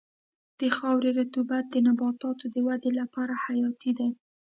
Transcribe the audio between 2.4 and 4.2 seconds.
د ودې لپاره حیاتي دی.